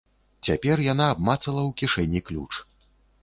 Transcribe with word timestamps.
Цяпер 0.47 0.81
яна 0.85 1.05
абмацала 1.15 1.61
ў 1.65 1.71
кішэні 1.81 2.19
ключ. 2.31 2.49